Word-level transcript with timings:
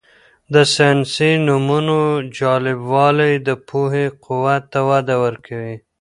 د 0.53 0.55
ساینسي 0.73 1.31
نومونو 1.47 1.99
جالبوالی 2.39 3.33
د 3.47 3.49
پوهې 3.69 4.05
قوت 4.25 4.63
ته 4.71 4.79
وده 4.89 5.15
ورکوي. 5.23 5.75